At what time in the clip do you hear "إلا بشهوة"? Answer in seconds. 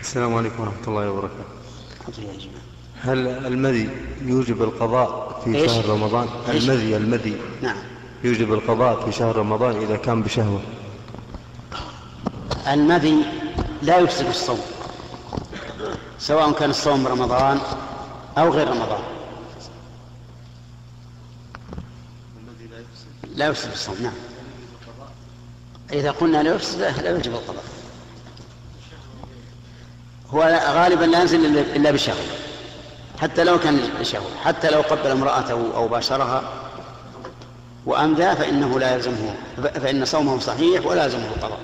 31.84-32.16